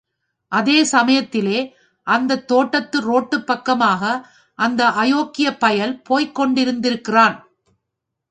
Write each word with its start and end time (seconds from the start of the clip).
அதே 0.51 0.83
சமயத்திலே 0.83 1.59
அந்தத் 2.07 2.47
தோட்டத்து 2.47 2.97
ரோட்டுப் 3.01 3.45
பக்கமாக 3.45 4.01
அந்த 4.59 4.89
அயோக்கியப் 4.95 5.59
பயல் 5.59 6.01
போய்க் 6.01 6.35
கொண்டிருந்திருக்கிறான். 6.39 7.37